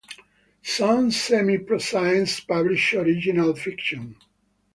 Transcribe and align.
Some 0.63 1.11
semiprozines 1.11 2.47
publish 2.47 2.95
original 2.95 3.53
fiction. 3.55 4.15